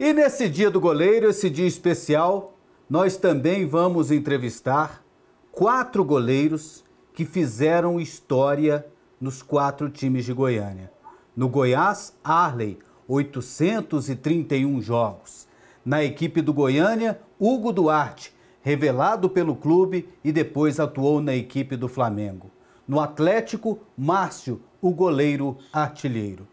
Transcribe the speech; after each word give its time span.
E 0.00 0.12
nesse 0.12 0.48
dia 0.48 0.70
do 0.70 0.80
goleiro, 0.80 1.28
esse 1.28 1.50
dia 1.50 1.66
especial, 1.66 2.54
nós 2.88 3.16
também 3.16 3.66
vamos 3.66 4.12
entrevistar 4.12 5.02
quatro 5.50 6.04
goleiros 6.04 6.84
que 7.12 7.24
fizeram 7.24 7.98
história 7.98 8.86
nos 9.20 9.42
quatro 9.42 9.90
times 9.90 10.24
de 10.24 10.32
Goiânia. 10.32 10.92
No 11.36 11.48
Goiás, 11.48 12.14
Arley, 12.22 12.78
831 13.08 14.80
jogos. 14.80 15.48
Na 15.84 16.04
equipe 16.04 16.40
do 16.42 16.52
Goiânia, 16.52 17.20
Hugo 17.36 17.72
Duarte, 17.72 18.32
revelado 18.62 19.28
pelo 19.28 19.56
clube 19.56 20.08
e 20.22 20.30
depois 20.30 20.78
atuou 20.78 21.20
na 21.20 21.34
equipe 21.34 21.76
do 21.76 21.88
Flamengo. 21.88 22.52
No 22.86 23.00
Atlético, 23.00 23.80
Márcio, 23.96 24.62
o 24.80 24.92
goleiro 24.92 25.58
artilheiro. 25.72 26.46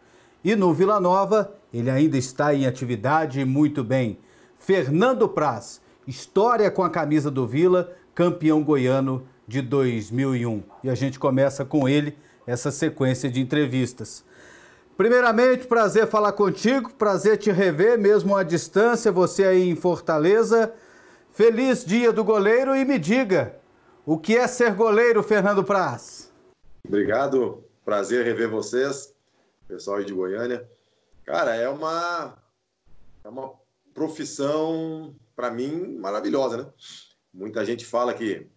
E 0.44 0.56
no 0.56 0.74
Vila 0.74 1.00
Nova, 1.00 1.54
ele 1.80 1.90
ainda 1.90 2.18
está 2.18 2.54
em 2.54 2.66
atividade 2.66 3.44
muito 3.44 3.84
bem. 3.84 4.18
Fernando 4.58 5.28
Praz, 5.28 5.82
história 6.08 6.72
com 6.72 6.84
a 6.84 6.90
camisa 6.90 7.30
do 7.30 7.46
Vila, 7.46 7.94
campeão 8.14 8.64
goiano 8.64 9.28
de 9.46 9.62
2001. 9.62 10.64
E 10.84 10.90
a 10.90 10.96
gente 10.96 11.20
começa 11.20 11.66
com 11.66 11.88
ele 11.88 12.18
essa 12.48 12.72
sequência 12.72 13.30
de 13.30 13.42
entrevistas. 13.42 14.24
Primeiramente, 14.96 15.68
prazer 15.68 16.08
falar 16.08 16.32
contigo, 16.32 16.94
prazer 16.94 17.38
te 17.38 17.52
rever, 17.52 18.00
mesmo 18.00 18.38
à 18.38 18.44
distância, 18.44 19.12
você 19.12 19.44
aí 19.44 19.68
em 19.68 19.76
Fortaleza. 19.76 20.74
Feliz 21.32 21.84
dia 21.84 22.14
do 22.14 22.24
goleiro 22.24 22.74
e 22.74 22.86
me 22.86 22.98
diga, 22.98 23.58
o 24.06 24.18
que 24.18 24.38
é 24.38 24.48
ser 24.48 24.74
goleiro, 24.74 25.22
Fernando 25.22 25.66
Praz? 25.66 26.32
Obrigado, 26.88 27.66
prazer 27.84 28.24
rever 28.24 28.50
vocês, 28.50 29.14
pessoal 29.68 29.98
aí 29.98 30.06
de 30.06 30.14
Goiânia. 30.14 30.66
Cara, 31.26 31.56
é 31.56 31.68
uma, 31.68 32.38
é 33.24 33.30
uma 33.30 33.54
profissão, 33.94 35.16
para 35.36 35.50
mim, 35.50 35.98
maravilhosa, 35.98 36.58
né? 36.58 36.74
Muita 37.34 37.66
gente 37.66 37.86
fala 37.86 38.14
que 38.14 38.48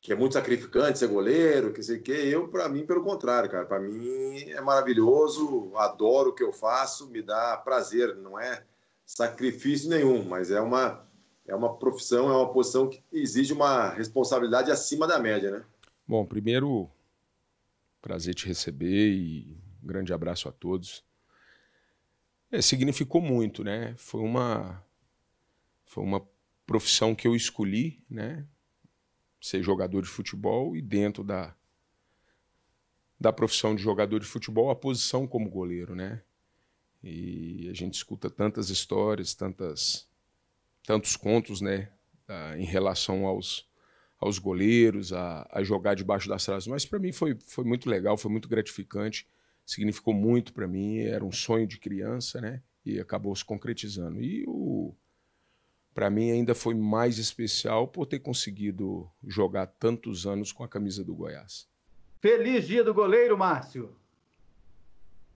que 0.00 0.12
é 0.12 0.16
muito 0.16 0.34
sacrificante 0.34 0.98
ser 0.98 1.08
goleiro, 1.08 1.72
que 1.72 1.82
sei 1.82 1.98
o 1.98 2.02
quê. 2.02 2.12
Eu, 2.12 2.48
para 2.48 2.68
mim, 2.68 2.86
pelo 2.86 3.02
contrário, 3.02 3.50
cara. 3.50 3.66
Para 3.66 3.80
mim 3.80 4.40
é 4.48 4.60
maravilhoso, 4.60 5.72
adoro 5.76 6.30
o 6.30 6.34
que 6.34 6.42
eu 6.42 6.52
faço, 6.52 7.10
me 7.10 7.20
dá 7.20 7.56
prazer. 7.56 8.16
Não 8.16 8.38
é 8.38 8.64
sacrifício 9.04 9.90
nenhum, 9.90 10.24
mas 10.24 10.50
é 10.50 10.60
uma, 10.60 11.06
é 11.46 11.54
uma 11.54 11.76
profissão, 11.76 12.30
é 12.30 12.36
uma 12.36 12.52
posição 12.52 12.88
que 12.88 13.02
exige 13.12 13.52
uma 13.52 13.90
responsabilidade 13.90 14.70
acima 14.70 15.06
da 15.06 15.18
média, 15.18 15.50
né? 15.50 15.64
Bom, 16.06 16.24
primeiro, 16.24 16.88
prazer 18.00 18.34
te 18.34 18.46
receber 18.46 19.10
e 19.10 19.58
um 19.82 19.86
grande 19.86 20.12
abraço 20.12 20.48
a 20.48 20.52
todos. 20.52 21.04
É, 22.50 22.62
significou 22.62 23.20
muito, 23.20 23.62
né? 23.62 23.94
Foi 23.96 24.20
uma, 24.20 24.84
foi 25.84 26.02
uma 26.02 26.26
profissão 26.66 27.14
que 27.14 27.26
eu 27.28 27.34
escolhi, 27.36 28.02
né? 28.08 28.46
ser 29.40 29.62
jogador 29.62 30.02
de 30.02 30.08
futebol 30.08 30.76
e 30.76 30.82
dentro 30.82 31.22
da, 31.22 31.54
da 33.20 33.32
profissão 33.32 33.74
de 33.74 33.82
jogador 33.82 34.18
de 34.18 34.26
futebol, 34.26 34.70
a 34.70 34.76
posição 34.76 35.26
como 35.26 35.48
goleiro, 35.48 35.94
né? 35.94 36.22
E 37.02 37.68
a 37.70 37.72
gente 37.72 37.94
escuta 37.94 38.28
tantas 38.28 38.70
histórias, 38.70 39.34
tantas, 39.34 40.08
tantos 40.84 41.16
contos, 41.16 41.60
né? 41.60 41.90
em 42.58 42.64
relação 42.64 43.24
aos, 43.24 43.66
aos 44.18 44.38
goleiros, 44.38 45.12
a, 45.12 45.48
a 45.50 45.62
jogar 45.62 45.94
debaixo 45.94 46.28
das 46.28 46.44
traves. 46.44 46.66
Mas 46.66 46.84
para 46.84 46.98
mim 46.98 47.12
foi, 47.12 47.38
foi 47.46 47.64
muito 47.64 47.88
legal, 47.88 48.16
foi 48.18 48.30
muito 48.30 48.48
gratificante, 48.48 49.26
significou 49.68 50.14
muito 50.14 50.52
para 50.54 50.66
mim. 50.66 51.00
Era 51.00 51.24
um 51.24 51.30
sonho 51.30 51.66
de 51.66 51.78
criança, 51.78 52.40
né? 52.40 52.62
E 52.84 52.98
acabou 52.98 53.36
se 53.36 53.44
concretizando. 53.44 54.20
E 54.20 54.44
o 54.48 54.94
para 55.94 56.10
mim 56.10 56.30
ainda 56.30 56.54
foi 56.54 56.74
mais 56.74 57.18
especial 57.18 57.88
por 57.88 58.06
ter 58.06 58.20
conseguido 58.20 59.10
jogar 59.26 59.66
tantos 59.66 60.26
anos 60.26 60.52
com 60.52 60.62
a 60.62 60.68
camisa 60.68 61.02
do 61.02 61.12
Goiás. 61.12 61.68
Feliz 62.20 62.68
dia 62.68 62.84
do 62.84 62.94
goleiro, 62.94 63.36
Márcio. 63.36 63.96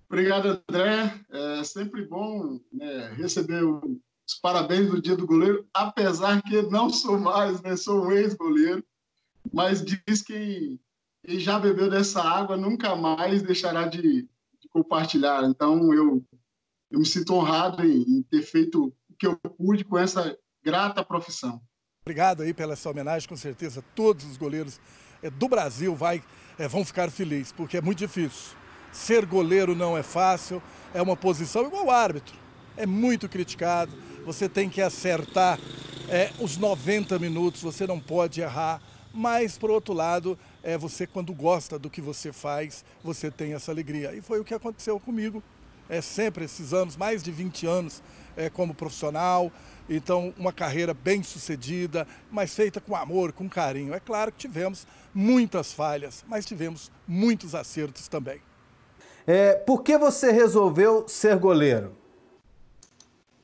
Obrigado, 0.09 0.63
André. 0.69 1.21
É 1.31 1.65
sempre 1.65 2.07
bom 2.07 2.61
né, 2.73 3.13
receber 3.17 3.65
os 3.65 4.35
parabéns 4.41 4.89
do 4.89 5.03
dia 5.03 5.17
do 5.17 5.27
goleiro, 5.27 5.67
apesar 5.75 6.41
que 6.43 6.63
não 6.63 6.91
sou 6.91 7.19
mais, 7.19 7.61
né, 7.61 7.75
sou 7.75 8.07
um 8.07 8.13
ex-goleiro, 8.13 8.85
mas 9.53 9.85
diz 9.85 10.23
que 10.23 10.79
quem 11.25 11.39
já 11.39 11.59
bebeu 11.59 11.89
dessa 11.89 12.23
água 12.23 12.57
nunca 12.57 12.97
mais 12.97 13.43
deixará 13.43 13.87
de, 13.87 14.23
de 14.61 14.69
compartilhar. 14.71 15.45
Então, 15.45 15.93
eu, 15.95 16.25
eu 16.91 16.99
me 16.99 17.07
sinto 17.07 17.35
honrado 17.35 17.85
em, 17.85 18.03
em 18.03 18.23
ter 18.23 18.43
feito 18.43 18.87
o 19.09 19.15
que 19.17 19.27
eu 19.27 19.37
pude 19.37 19.85
com 19.85 19.99
essa 19.99 20.37
grata 20.65 21.05
profissão. 21.05 21.61
Obrigado 22.03 22.43
aí 22.43 22.53
pela 22.53 22.73
essa 22.73 22.91
homenagem, 22.91 23.29
com 23.29 23.37
certeza 23.37 23.85
todos 23.95 24.25
os 24.25 24.37
goleiros 24.37 24.81
é, 25.23 25.31
do 25.31 25.49
Brasil 25.49 25.95
vai, 25.95 26.23
é, 26.59 26.67
vão 26.67 26.85
ficar 26.85 27.11
felizes, 27.11 27.53
porque 27.53 27.77
é 27.77 27.81
muito 27.81 27.99
difícil. 27.99 28.57
Ser 28.91 29.25
goleiro 29.25 29.75
não 29.75 29.97
é 29.97 30.03
fácil, 30.03 30.61
é 30.93 31.01
uma 31.01 31.17
posição 31.17 31.65
igual 31.65 31.91
árbitro, 31.91 32.35
é 32.77 32.85
muito 32.85 33.29
criticado, 33.29 33.93
você 34.25 34.49
tem 34.49 34.69
que 34.69 34.83
acertar 34.83 35.59
é, 36.09 36.31
os 36.41 36.57
90 36.57 37.19
minutos, 37.21 37.63
você 37.63 37.87
não 37.87 38.01
pode 38.01 38.41
errar, 38.41 38.83
mas 39.15 39.57
por 39.57 39.71
outro 39.71 39.95
lado, 39.95 40.37
é, 40.63 40.79
você 40.79 41.07
quando 41.07 41.33
gosta 41.33 41.79
do 41.79 41.91
que 41.91 42.01
você 42.01 42.33
faz, 42.33 42.85
você 43.03 43.31
tem 43.31 43.55
essa 43.55 43.71
alegria. 43.71 44.15
E 44.15 44.21
foi 44.21 44.41
o 44.41 44.45
que 44.45 44.55
aconteceu 44.55 44.99
comigo, 45.01 45.43
é 45.89 46.01
sempre 46.01 46.45
esses 46.45 46.73
anos, 46.73 46.97
mais 46.97 47.23
de 47.23 47.31
20 47.31 47.67
anos 47.67 48.03
é, 48.37 48.49
como 48.49 48.75
profissional, 48.75 49.53
então, 49.89 50.33
uma 50.39 50.53
carreira 50.53 50.95
bem 50.95 51.23
sucedida, 51.23 52.07
mas 52.31 52.55
feita 52.55 52.81
com 52.81 52.95
amor, 52.95 53.33
com 53.33 53.49
carinho. 53.49 53.93
É 53.93 54.01
claro 54.01 54.33
que 54.33 54.39
tivemos 54.39 54.87
muitas 55.13 55.73
falhas, 55.73 56.25
mas 56.27 56.47
tivemos 56.47 56.91
muitos 57.07 57.55
acertos 57.55 58.09
também. 58.09 58.41
É, 59.27 59.55
por 59.55 59.83
que 59.83 59.99
você 59.99 60.31
resolveu 60.31 61.07
ser 61.09 61.37
goleiro? 61.37 61.97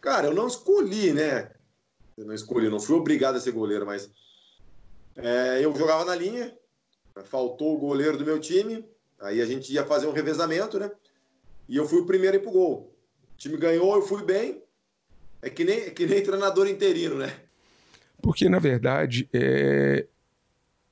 Cara, 0.00 0.28
eu 0.28 0.34
não 0.34 0.46
escolhi, 0.46 1.12
né? 1.12 1.50
Eu 2.16 2.24
não 2.24 2.34
escolhi, 2.34 2.68
não 2.68 2.80
fui 2.80 2.96
obrigado 2.96 3.36
a 3.36 3.40
ser 3.40 3.52
goleiro, 3.52 3.84
mas 3.84 4.10
é, 5.16 5.64
eu 5.64 5.74
jogava 5.76 6.04
na 6.04 6.14
linha, 6.14 6.56
faltou 7.24 7.74
o 7.74 7.78
goleiro 7.78 8.16
do 8.16 8.24
meu 8.24 8.38
time, 8.38 8.84
aí 9.20 9.40
a 9.40 9.46
gente 9.46 9.72
ia 9.72 9.84
fazer 9.84 10.06
um 10.06 10.12
revezamento, 10.12 10.78
né? 10.78 10.90
E 11.68 11.76
eu 11.76 11.86
fui 11.86 12.00
o 12.00 12.06
primeiro 12.06 12.36
a 12.36 12.40
ir 12.40 12.42
pro 12.42 12.52
gol. 12.52 12.94
O 13.34 13.36
time 13.36 13.56
ganhou, 13.56 13.94
eu 13.94 14.02
fui 14.02 14.24
bem, 14.24 14.62
é 15.42 15.50
que 15.50 15.64
nem, 15.64 15.80
é 15.80 15.90
que 15.90 16.06
nem 16.06 16.22
treinador 16.22 16.66
interino, 16.66 17.16
né? 17.16 17.32
Porque, 18.20 18.48
na 18.48 18.58
verdade, 18.58 19.28
é... 19.32 20.06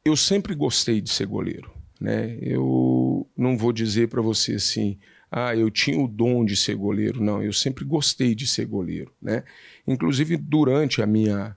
eu 0.05 0.17
sempre 0.17 0.55
gostei 0.55 1.01
de 1.01 1.11
ser 1.11 1.27
goleiro. 1.27 1.71
Né? 2.01 2.39
Eu 2.41 3.29
não 3.37 3.57
vou 3.57 3.73
dizer 3.73 4.09
para 4.09 4.23
você 4.23 4.55
assim, 4.55 4.99
ah, 5.31 5.57
eu 5.57 5.71
tinha 5.71 5.99
o 5.99 6.07
dom 6.07 6.45
de 6.45 6.57
ser 6.57 6.77
goleiro. 6.77 7.23
Não, 7.23 7.43
eu 7.43 7.53
sempre 7.53 7.85
gostei 7.85 8.35
de 8.35 8.47
ser 8.47 8.67
goleiro. 8.67 9.13
Né? 9.21 9.43
Inclusive, 9.87 10.37
durante 10.37 11.03
a 11.03 11.07
minha, 11.07 11.57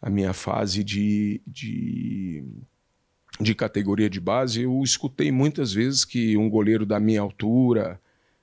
a 0.00 0.10
minha 0.10 0.32
fase 0.32 0.84
de, 0.84 1.40
de, 1.46 2.44
de 3.40 3.54
categoria 3.54 4.08
de 4.08 4.20
base, 4.20 4.62
eu 4.62 4.82
escutei 4.82 5.30
muitas 5.30 5.72
vezes 5.72 6.04
que 6.04 6.36
um 6.36 6.48
goleiro 6.48 6.86
da 6.86 6.98
minha 6.98 7.20
altura, 7.20 8.00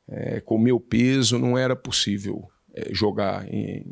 é, 0.08 0.40
com 0.40 0.58
meu 0.58 0.80
peso, 0.80 1.40
não 1.40 1.58
era 1.58 1.76
possível 1.76 2.50
é, 2.74 2.94
jogar 2.94 3.48
em, 3.52 3.86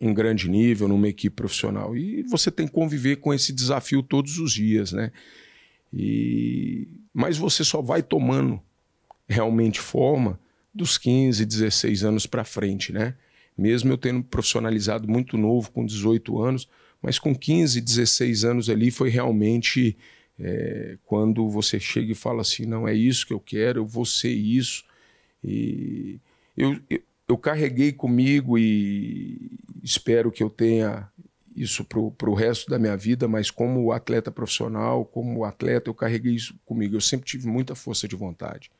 em 0.00 0.12
grande 0.12 0.48
nível, 0.48 0.88
numa 0.88 1.08
equipe 1.08 1.34
profissional. 1.34 1.96
E 1.96 2.22
você 2.22 2.50
tem 2.50 2.66
que 2.66 2.72
conviver 2.72 3.16
com 3.16 3.32
esse 3.32 3.52
desafio 3.52 4.02
todos 4.02 4.38
os 4.38 4.52
dias, 4.52 4.92
né? 4.92 5.12
E... 5.92 6.88
Mas 7.12 7.38
você 7.38 7.62
só 7.62 7.80
vai 7.80 8.02
tomando 8.02 8.60
realmente 9.28 9.80
forma 9.80 10.38
dos 10.74 10.98
15, 10.98 11.46
16 11.46 12.02
anos 12.02 12.26
para 12.26 12.44
frente, 12.44 12.92
né? 12.92 13.14
Mesmo 13.56 13.92
eu 13.92 13.96
tendo 13.96 14.22
profissionalizado 14.24 15.08
muito 15.08 15.38
novo, 15.38 15.70
com 15.70 15.86
18 15.86 16.42
anos, 16.42 16.68
mas 17.00 17.18
com 17.18 17.34
15, 17.34 17.80
16 17.80 18.44
anos 18.44 18.68
ali 18.68 18.90
foi 18.90 19.10
realmente 19.10 19.96
é, 20.38 20.98
quando 21.04 21.48
você 21.48 21.78
chega 21.80 22.12
e 22.12 22.14
fala 22.14 22.42
assim: 22.42 22.66
não 22.66 22.86
é 22.86 22.94
isso 22.94 23.26
que 23.26 23.32
eu 23.32 23.40
quero, 23.40 23.80
eu 23.80 23.86
vou 23.86 24.04
ser 24.04 24.32
isso. 24.32 24.84
E 25.42 26.18
eu, 26.56 26.80
eu 26.88 27.00
eu 27.26 27.38
carreguei 27.38 27.92
comigo 27.92 28.58
e 28.58 29.58
espero 29.82 30.30
que 30.30 30.42
eu 30.42 30.50
tenha 30.50 31.08
isso 31.56 31.84
para 31.84 32.30
o 32.30 32.34
resto 32.34 32.68
da 32.68 32.78
minha 32.78 32.96
vida, 32.96 33.26
mas 33.28 33.50
como 33.50 33.92
atleta 33.92 34.30
profissional, 34.30 35.04
como 35.04 35.44
atleta, 35.44 35.88
eu 35.88 35.94
carreguei 35.94 36.34
isso 36.34 36.54
comigo. 36.66 36.96
Eu 36.96 37.00
sempre 37.00 37.26
tive 37.26 37.46
muita 37.46 37.74
força 37.74 38.08
de 38.08 38.16
vontade. 38.16 38.70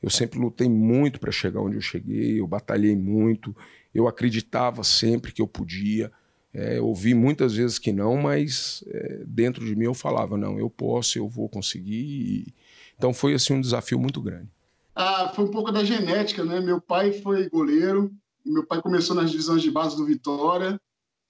Eu 0.00 0.10
sempre 0.10 0.38
lutei 0.38 0.68
muito 0.68 1.18
para 1.18 1.32
chegar 1.32 1.60
onde 1.60 1.76
eu 1.76 1.80
cheguei, 1.80 2.40
eu 2.40 2.46
batalhei 2.46 2.94
muito, 2.94 3.56
eu 3.94 4.06
acreditava 4.06 4.84
sempre 4.84 5.32
que 5.32 5.42
eu 5.42 5.46
podia. 5.46 6.10
É, 6.54 6.80
ouvi 6.80 7.14
muitas 7.14 7.54
vezes 7.54 7.80
que 7.80 7.92
não, 7.92 8.16
mas 8.16 8.84
é, 8.86 9.24
dentro 9.26 9.64
de 9.64 9.74
mim 9.74 9.86
eu 9.86 9.94
falava: 9.94 10.36
não, 10.36 10.56
eu 10.56 10.70
posso, 10.70 11.18
eu 11.18 11.28
vou 11.28 11.48
conseguir. 11.48 12.54
Então 12.96 13.12
foi 13.12 13.34
assim 13.34 13.54
um 13.54 13.60
desafio 13.60 13.98
muito 13.98 14.22
grande. 14.22 14.48
Ah, 14.94 15.32
foi 15.34 15.44
um 15.44 15.50
pouco 15.50 15.72
da 15.72 15.82
genética, 15.82 16.44
né? 16.44 16.60
Meu 16.60 16.80
pai 16.80 17.12
foi 17.12 17.48
goleiro 17.48 18.14
Meu 18.46 18.64
pai 18.64 18.80
começou 18.80 19.16
nas 19.16 19.32
divisões 19.32 19.62
de 19.62 19.70
base 19.70 19.96
do 19.96 20.06
Vitória 20.06 20.80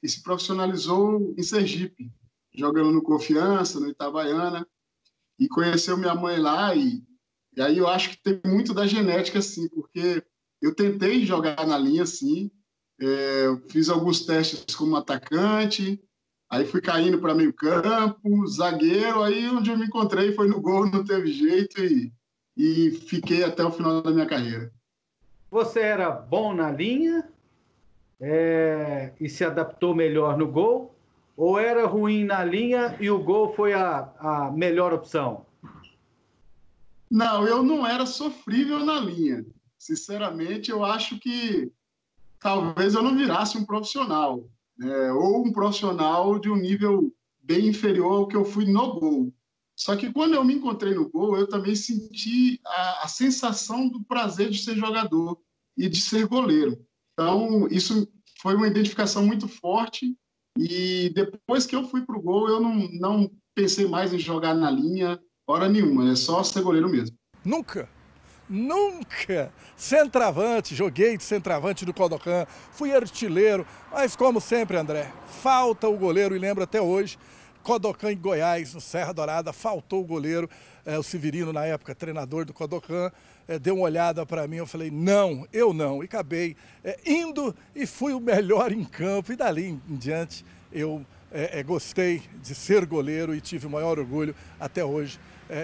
e 0.02 0.08
se 0.08 0.22
profissionalizou 0.22 1.34
em 1.38 1.42
Sergipe, 1.42 2.12
jogando 2.54 2.92
no 2.92 3.02
Confiança, 3.02 3.80
no 3.80 3.88
Itabaiana, 3.88 4.66
e 5.38 5.48
conheceu 5.48 5.96
minha 5.96 6.14
mãe 6.14 6.38
lá. 6.38 6.74
E, 6.74 7.02
e 7.56 7.62
aí 7.62 7.78
eu 7.78 7.88
acho 7.88 8.10
que 8.10 8.22
tem 8.22 8.38
muito 8.44 8.74
da 8.74 8.86
genética, 8.86 9.38
assim, 9.38 9.66
porque 9.70 10.22
eu 10.60 10.74
tentei 10.74 11.24
jogar 11.24 11.66
na 11.66 11.78
linha, 11.78 12.02
assim, 12.02 12.50
é, 13.00 13.56
fiz 13.70 13.88
alguns 13.88 14.24
testes 14.24 14.74
como 14.74 14.96
atacante, 14.96 16.02
aí 16.50 16.64
fui 16.64 16.80
caindo 16.80 17.18
para 17.18 17.34
meio 17.34 17.52
campo, 17.52 18.46
zagueiro, 18.46 19.22
aí 19.22 19.48
onde 19.48 19.70
eu 19.70 19.78
me 19.78 19.86
encontrei 19.86 20.32
foi 20.32 20.48
no 20.48 20.60
gol, 20.60 20.86
não 20.90 21.04
teve 21.04 21.32
jeito 21.32 21.82
e, 21.84 22.12
e 22.56 22.90
fiquei 22.90 23.42
até 23.42 23.64
o 23.64 23.72
final 23.72 24.02
da 24.02 24.10
minha 24.10 24.26
carreira. 24.26 24.72
Você 25.50 25.80
era 25.80 26.10
bom 26.10 26.52
na 26.52 26.70
linha 26.70 27.28
é, 28.20 29.12
e 29.20 29.28
se 29.28 29.44
adaptou 29.44 29.94
melhor 29.94 30.36
no 30.36 30.48
gol? 30.48 30.94
Ou 31.36 31.58
era 31.58 31.84
ruim 31.86 32.24
na 32.24 32.44
linha 32.44 32.96
e 33.00 33.10
o 33.10 33.18
gol 33.18 33.54
foi 33.54 33.72
a, 33.72 34.08
a 34.18 34.50
melhor 34.52 34.92
opção? 34.92 35.44
Não, 37.10 37.46
eu 37.46 37.62
não 37.62 37.86
era 37.86 38.06
sofrível 38.06 38.80
na 38.80 39.00
linha. 39.00 39.44
Sinceramente, 39.78 40.70
eu 40.70 40.84
acho 40.84 41.18
que 41.18 41.70
talvez 42.44 42.92
eu 42.92 43.02
não 43.02 43.16
virasse 43.16 43.56
um 43.56 43.64
profissional, 43.64 44.46
né? 44.76 45.10
ou 45.12 45.46
um 45.46 45.50
profissional 45.50 46.38
de 46.38 46.50
um 46.50 46.56
nível 46.56 47.10
bem 47.42 47.68
inferior 47.68 48.12
ao 48.12 48.28
que 48.28 48.36
eu 48.36 48.44
fui 48.44 48.66
no 48.66 49.00
gol. 49.00 49.32
Só 49.74 49.96
que 49.96 50.12
quando 50.12 50.34
eu 50.34 50.44
me 50.44 50.52
encontrei 50.52 50.92
no 50.92 51.08
gol, 51.08 51.38
eu 51.38 51.48
também 51.48 51.74
senti 51.74 52.60
a, 52.66 53.04
a 53.04 53.08
sensação 53.08 53.88
do 53.88 54.04
prazer 54.04 54.50
de 54.50 54.58
ser 54.58 54.76
jogador 54.76 55.40
e 55.74 55.88
de 55.88 55.98
ser 55.98 56.26
goleiro. 56.26 56.78
Então, 57.14 57.66
isso 57.68 58.06
foi 58.42 58.54
uma 58.54 58.68
identificação 58.68 59.24
muito 59.26 59.48
forte. 59.48 60.14
E 60.58 61.10
depois 61.14 61.64
que 61.64 61.74
eu 61.74 61.88
fui 61.88 62.02
para 62.02 62.18
o 62.18 62.22
gol, 62.22 62.50
eu 62.50 62.60
não, 62.60 62.74
não 62.92 63.30
pensei 63.54 63.88
mais 63.88 64.12
em 64.12 64.18
jogar 64.18 64.54
na 64.54 64.70
linha, 64.70 65.18
hora 65.46 65.66
nenhuma. 65.66 66.12
É 66.12 66.14
só 66.14 66.42
ser 66.42 66.60
goleiro 66.60 66.90
mesmo. 66.90 67.16
Nunca 67.42 67.88
Nunca! 68.48 69.52
Centravante, 69.76 70.74
joguei 70.74 71.16
de 71.16 71.24
centravante 71.24 71.84
do 71.84 71.94
Kodokan, 71.94 72.46
fui 72.72 72.94
artilheiro, 72.94 73.66
mas 73.90 74.14
como 74.14 74.40
sempre, 74.40 74.76
André, 74.76 75.10
falta 75.42 75.88
o 75.88 75.96
goleiro 75.96 76.36
e 76.36 76.38
lembro 76.38 76.62
até 76.62 76.80
hoje, 76.80 77.18
Kodokan 77.62 78.12
em 78.12 78.18
Goiás, 78.18 78.74
no 78.74 78.80
Serra 78.80 79.14
Dourada, 79.14 79.50
faltou 79.50 80.02
o 80.02 80.06
goleiro, 80.06 80.48
é, 80.84 80.98
o 80.98 81.02
Severino, 81.02 81.50
na 81.50 81.64
época, 81.64 81.94
treinador 81.94 82.44
do 82.44 82.52
Kodokan, 82.52 83.10
é, 83.48 83.58
deu 83.58 83.76
uma 83.76 83.84
olhada 83.84 84.26
para 84.26 84.46
mim, 84.46 84.56
eu 84.56 84.66
falei, 84.66 84.90
não, 84.90 85.48
eu 85.50 85.72
não, 85.72 86.02
e 86.02 86.04
acabei 86.04 86.54
é, 86.84 86.98
indo 87.06 87.56
e 87.74 87.86
fui 87.86 88.12
o 88.12 88.20
melhor 88.20 88.70
em 88.70 88.84
campo, 88.84 89.32
e 89.32 89.36
dali 89.36 89.70
em, 89.70 89.82
em 89.88 89.96
diante 89.96 90.44
eu 90.70 91.04
gostei 91.66 92.22
de 92.42 92.54
ser 92.54 92.86
goleiro 92.86 93.34
e 93.34 93.40
tive 93.40 93.66
o 93.66 93.70
maior 93.70 93.98
orgulho 93.98 94.34
até 94.58 94.84
hoje 94.84 95.18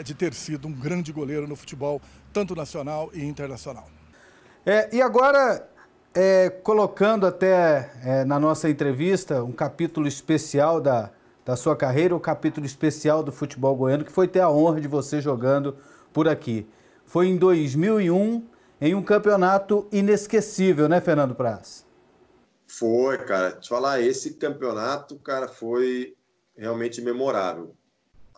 de 0.05 0.15
ter 0.15 0.35
sido 0.35 0.67
um 0.67 0.73
grande 0.73 1.13
goleiro 1.13 1.47
no 1.47 1.55
futebol 1.55 2.03
tanto 2.33 2.55
nacional 2.55 3.11
e 3.13 3.25
internacional. 3.25 3.89
É, 4.65 4.95
e 4.95 5.01
agora, 5.01 5.69
é, 6.15 6.51
colocando 6.51 7.27
até 7.27 7.91
é, 8.05 8.25
na 8.25 8.39
nossa 8.39 8.69
entrevista 8.69 9.43
um 9.43 9.53
capítulo 9.53 10.07
especial 10.07 10.81
da, 10.81 11.11
da 11.45 11.57
sua 11.57 11.77
carreira, 11.77 12.15
o 12.15 12.19
um 12.19 12.21
capítulo 12.21 12.67
especial 12.67 13.23
do 13.23 13.33
futebol 13.33 13.75
goiano, 13.75 14.05
que 14.05 14.13
foi 14.13 14.29
ter 14.29 14.41
a 14.41 14.51
honra 14.51 14.81
de 14.81 14.89
você 14.89 15.21
jogando 15.21 15.77
por 16.13 16.29
aqui. 16.29 16.67
Foi 17.07 17.27
em 17.27 17.37
2001, 17.37 18.47
em 18.81 18.95
um 18.95 19.03
campeonato 19.03 19.89
inesquecível, 19.91 20.89
né, 20.89 21.01
Fernando 21.01 21.35
Praz? 21.35 21.85
Foi, 22.67 23.19
cara. 23.19 23.53
Te 23.53 23.69
falar, 23.69 24.01
esse 24.01 24.35
campeonato, 24.35 25.19
cara, 25.19 25.49
foi 25.49 26.15
realmente 26.57 27.03
memorável. 27.03 27.75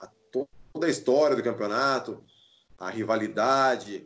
A, 0.00 0.08
toda 0.30 0.86
a 0.86 0.88
história 0.88 1.36
do 1.36 1.42
campeonato, 1.42 2.24
a 2.82 2.90
rivalidade, 2.90 4.04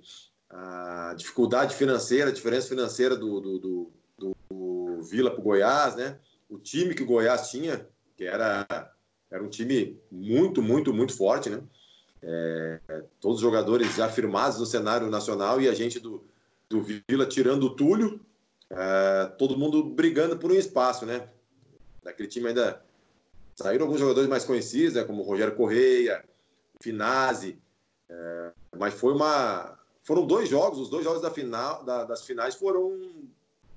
a 0.50 1.14
dificuldade 1.17 1.75
financeira, 1.75 2.28
a 2.28 2.32
diferença 2.32 2.69
financeira 2.69 3.17
do, 3.17 3.40
do, 3.40 3.58
do, 4.19 4.37
do 4.50 5.02
Vila 5.02 5.31
para 5.31 5.40
o 5.40 5.43
Goiás, 5.43 5.96
né? 5.96 6.19
O 6.46 6.58
time 6.58 6.94
que 6.94 7.02
o 7.02 7.06
Goiás 7.06 7.50
tinha, 7.50 7.88
que 8.14 8.25
era, 8.25 8.67
era 9.31 9.43
um 9.43 9.49
time 9.49 9.99
muito, 10.12 10.61
muito, 10.61 10.93
muito 10.93 11.17
forte, 11.17 11.49
né? 11.49 11.62
É, 12.23 12.81
todos 13.19 13.37
os 13.37 13.43
jogadores 13.43 13.94
já 13.96 14.11
firmados 14.11 14.58
no 14.58 14.67
cenário 14.67 15.08
nacional 15.08 15.58
e 15.58 15.69
a 15.69 15.75
gente 15.75 15.99
do, 15.99 16.23
do 16.69 16.82
Vila 16.82 17.25
tirando 17.25 17.64
o 17.64 17.76
Túlio, 17.76 18.20
é, 18.69 19.32
todo 19.38 19.56
mundo 19.56 19.84
brigando 19.84 20.37
por 20.37 20.52
um 20.52 20.55
espaço, 20.55 21.06
né? 21.06 21.26
Daquele 22.02 22.28
time 22.28 22.49
ainda 22.49 22.84
saíram 23.55 23.87
alguns 23.87 24.00
jogadores 24.00 24.28
mais 24.28 24.44
conhecidos, 24.44 24.94
né? 24.94 25.05
como 25.05 25.23
Rogério 25.23 25.56
Correia, 25.56 26.23
Finazzi, 26.78 27.58
é, 28.08 28.52
mas 28.78 28.94
foi 28.94 29.12
uma. 29.12 29.78
Foram 30.02 30.26
dois 30.26 30.48
jogos, 30.48 30.78
os 30.78 30.88
dois 30.88 31.04
jogos 31.04 31.20
da 31.20 31.30
final, 31.30 31.84
da, 31.84 32.04
das 32.04 32.24
finais 32.24 32.54
foram 32.54 32.96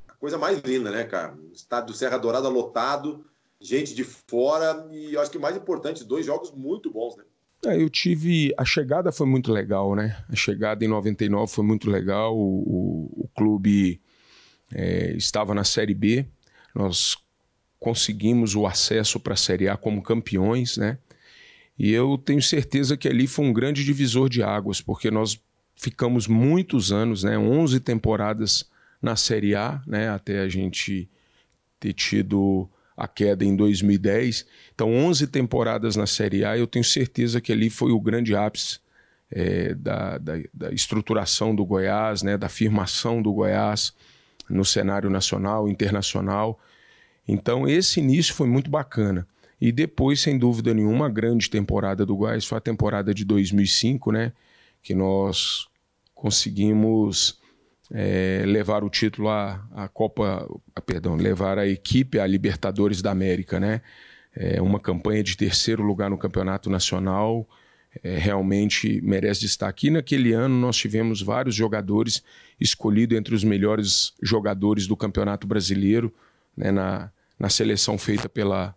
a 0.07 0.13
coisa 0.13 0.37
mais 0.37 0.59
linda, 0.59 0.91
né, 0.91 1.03
cara? 1.03 1.35
O 1.35 1.53
estádio 1.53 1.87
do 1.87 1.93
Serra 1.93 2.17
Dourada 2.17 2.47
lotado, 2.47 3.25
gente 3.59 3.95
de 3.95 4.03
fora, 4.03 4.87
e 4.91 5.13
eu 5.13 5.21
acho 5.21 5.31
que 5.31 5.39
mais 5.39 5.57
importante, 5.57 6.03
dois 6.03 6.25
jogos 6.25 6.51
muito 6.51 6.91
bons, 6.91 7.15
né? 7.17 7.23
É, 7.65 7.81
eu 7.81 7.89
tive. 7.89 8.53
A 8.57 8.63
chegada 8.63 9.11
foi 9.11 9.27
muito 9.27 9.51
legal, 9.51 9.95
né? 9.95 10.23
A 10.29 10.35
chegada 10.35 10.85
em 10.85 10.87
99 10.87 11.51
foi 11.51 11.65
muito 11.65 11.89
legal. 11.89 12.37
O, 12.37 12.59
o, 12.61 13.23
o 13.23 13.29
clube 13.35 13.99
é, 14.73 15.11
estava 15.13 15.53
na 15.53 15.63
Série 15.63 15.93
B. 15.93 16.25
Nós 16.73 17.17
conseguimos 17.79 18.55
o 18.55 18.65
acesso 18.65 19.19
para 19.19 19.33
a 19.33 19.37
Série 19.37 19.67
A 19.67 19.75
como 19.75 20.01
campeões, 20.01 20.77
né? 20.77 20.97
E 21.79 21.93
eu 21.93 22.17
tenho 22.17 22.41
certeza 22.41 22.97
que 22.97 23.07
ali 23.07 23.25
foi 23.25 23.45
um 23.45 23.53
grande 23.53 23.85
divisor 23.85 24.27
de 24.27 24.43
águas, 24.43 24.81
porque 24.81 25.09
nós 25.09 25.41
ficamos 25.77 26.27
muitos 26.27 26.91
anos, 26.91 27.23
né, 27.23 27.37
11 27.37 27.79
temporadas 27.79 28.69
na 29.01 29.15
Série 29.15 29.55
A, 29.55 29.81
né, 29.87 30.09
até 30.09 30.41
a 30.41 30.49
gente 30.49 31.09
ter 31.79 31.93
tido 31.93 32.69
a 32.97 33.07
queda 33.07 33.45
em 33.45 33.55
2010. 33.55 34.45
Então, 34.75 34.93
11 34.93 35.27
temporadas 35.27 35.95
na 35.95 36.05
Série 36.05 36.43
A, 36.43 36.57
eu 36.57 36.67
tenho 36.67 36.83
certeza 36.83 37.39
que 37.39 37.53
ali 37.53 37.69
foi 37.69 37.93
o 37.93 38.01
grande 38.01 38.35
ápice 38.35 38.79
é, 39.31 39.73
da, 39.73 40.17
da, 40.17 40.33
da, 40.53 40.73
estruturação 40.73 41.55
do 41.55 41.65
Goiás, 41.65 42.21
né, 42.21 42.37
da 42.37 42.47
afirmação 42.47 43.21
do 43.21 43.31
Goiás 43.31 43.93
no 44.49 44.65
cenário 44.65 45.09
nacional, 45.09 45.69
internacional. 45.69 46.59
Então, 47.25 47.65
esse 47.65 48.01
início 48.01 48.35
foi 48.35 48.47
muito 48.47 48.69
bacana. 48.69 49.25
E 49.59 49.71
depois, 49.71 50.21
sem 50.21 50.37
dúvida 50.37 50.73
nenhuma, 50.73 51.07
a 51.07 51.09
grande 51.09 51.49
temporada 51.49 52.05
do 52.05 52.15
Goiás 52.15 52.45
foi 52.45 52.57
a 52.57 52.61
temporada 52.61 53.13
de 53.13 53.25
2005, 53.25 54.11
né? 54.11 54.31
Que 54.81 54.95
nós 54.95 55.67
conseguimos 56.15 57.39
é, 57.91 58.43
levar 58.45 58.83
o 58.83 58.89
título 58.89 59.29
à, 59.29 59.65
à 59.73 59.87
Copa, 59.87 60.47
perdão, 60.85 61.15
levar 61.15 61.57
a 61.57 61.67
equipe 61.67 62.19
à 62.19 62.25
Libertadores 62.25 63.01
da 63.01 63.11
América, 63.11 63.59
né? 63.59 63.81
É 64.33 64.61
uma 64.61 64.79
campanha 64.79 65.23
de 65.23 65.35
terceiro 65.35 65.83
lugar 65.83 66.09
no 66.09 66.17
campeonato 66.17 66.69
nacional, 66.69 67.47
é, 68.03 68.17
realmente 68.17 69.01
merece 69.01 69.41
destaque. 69.41 69.87
E 69.87 69.89
naquele 69.89 70.33
ano 70.33 70.55
nós 70.55 70.77
tivemos 70.77 71.21
vários 71.21 71.55
jogadores 71.55 72.23
escolhidos 72.59 73.17
entre 73.17 73.33
os 73.33 73.43
melhores 73.43 74.13
jogadores 74.21 74.87
do 74.87 74.95
campeonato 74.95 75.47
brasileiro, 75.47 76.13
né? 76.55 76.71
na, 76.71 77.11
na 77.37 77.49
seleção 77.49 77.97
feita 77.97 78.29
pela, 78.29 78.75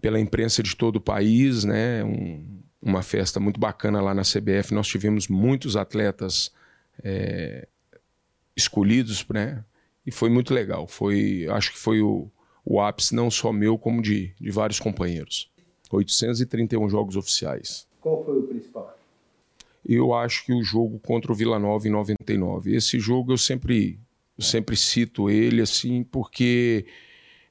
pela 0.00 0.20
imprensa 0.20 0.62
de 0.62 0.76
todo 0.76 0.96
o 0.96 1.00
país, 1.00 1.64
né? 1.64 2.04
Um, 2.04 2.62
uma 2.80 3.02
festa 3.02 3.40
muito 3.40 3.58
bacana 3.58 4.00
lá 4.00 4.14
na 4.14 4.22
CBF. 4.22 4.72
Nós 4.72 4.86
tivemos 4.86 5.28
muitos 5.28 5.76
atletas 5.76 6.52
é, 7.02 7.66
escolhidos, 8.54 9.26
né? 9.28 9.64
E 10.06 10.10
foi 10.10 10.30
muito 10.30 10.54
legal. 10.54 10.86
Foi, 10.86 11.46
acho 11.50 11.72
que 11.72 11.78
foi 11.78 12.00
o, 12.00 12.30
o 12.64 12.80
ápice 12.80 13.14
não 13.14 13.30
só 13.30 13.52
meu, 13.52 13.76
como 13.76 14.00
de, 14.00 14.32
de 14.40 14.50
vários 14.50 14.78
companheiros. 14.78 15.50
831 15.90 16.88
jogos 16.88 17.16
oficiais. 17.16 17.86
Qual 18.00 18.24
foi 18.24 18.38
o 18.38 18.42
principal? 18.44 18.96
Eu 19.84 20.12
acho 20.14 20.44
que 20.44 20.52
o 20.52 20.62
jogo 20.62 20.98
contra 20.98 21.30
o 21.30 21.34
Vila 21.34 21.58
Nova 21.58 21.86
em 21.86 21.90
99. 21.90 22.74
Esse 22.74 22.98
jogo 22.98 23.32
eu 23.32 23.38
sempre, 23.38 24.00
eu 24.36 24.42
sempre 24.44 24.76
cito 24.76 25.30
ele 25.30 25.62
assim, 25.62 26.02
porque 26.02 26.86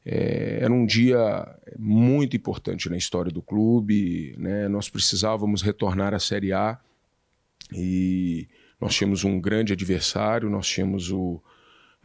é, 0.06 0.60
era 0.62 0.72
um 0.72 0.86
dia 0.86 1.48
muito 1.80 2.38
importante 2.38 2.90
na 2.90 2.96
história 2.96 3.32
do 3.32 3.42
clube. 3.42 4.36
Né? 4.38 4.68
Nós 4.68 4.88
precisávamos 4.88 5.64
retornar 5.64 6.14
à 6.14 6.20
Série 6.20 6.54
A 6.54 6.80
e 7.74 8.48
nós 8.80 8.94
tínhamos 8.94 9.24
um 9.24 9.40
grande 9.40 9.74
adversário. 9.74 10.50
Nós 10.50 10.68
tínhamos 10.68 11.12
o, 11.12 11.42